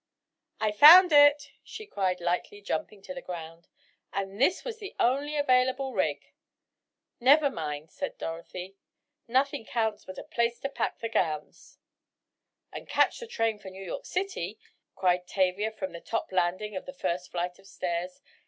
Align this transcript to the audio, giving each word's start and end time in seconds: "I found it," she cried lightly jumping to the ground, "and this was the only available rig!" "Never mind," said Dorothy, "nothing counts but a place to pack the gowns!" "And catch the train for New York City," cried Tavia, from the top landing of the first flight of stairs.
"I 0.59 0.71
found 0.71 1.11
it," 1.11 1.51
she 1.63 1.85
cried 1.85 2.19
lightly 2.19 2.59
jumping 2.59 3.03
to 3.03 3.13
the 3.13 3.21
ground, 3.21 3.67
"and 4.11 4.41
this 4.41 4.63
was 4.65 4.79
the 4.79 4.95
only 4.99 5.37
available 5.37 5.93
rig!" 5.93 6.33
"Never 7.19 7.51
mind," 7.51 7.91
said 7.91 8.17
Dorothy, 8.17 8.77
"nothing 9.27 9.63
counts 9.63 10.05
but 10.05 10.17
a 10.17 10.23
place 10.23 10.59
to 10.61 10.69
pack 10.69 10.97
the 10.97 11.07
gowns!" 11.09 11.77
"And 12.73 12.89
catch 12.89 13.19
the 13.19 13.27
train 13.27 13.59
for 13.59 13.69
New 13.69 13.83
York 13.83 14.07
City," 14.07 14.57
cried 14.95 15.27
Tavia, 15.27 15.69
from 15.69 15.91
the 15.91 16.01
top 16.01 16.31
landing 16.31 16.75
of 16.75 16.87
the 16.87 16.93
first 16.93 17.29
flight 17.29 17.59
of 17.59 17.67
stairs. 17.67 18.21